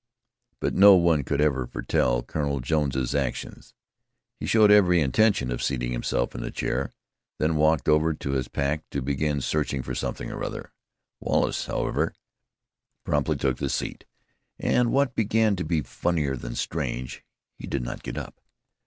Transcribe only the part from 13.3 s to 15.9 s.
took the seat; and what began to be